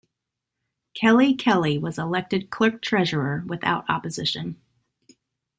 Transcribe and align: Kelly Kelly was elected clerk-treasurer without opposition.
Kelly 0.95 1.35
Kelly 1.35 1.77
was 1.77 1.99
elected 1.99 2.49
clerk-treasurer 2.49 3.43
without 3.45 3.87
opposition. 3.87 4.59